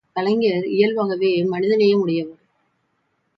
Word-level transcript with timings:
கலைஞர் 0.15 0.65
இயல்பாகவே 0.67 1.43
மனிதநேயம் 1.43 2.01
உடையவர். 2.01 2.39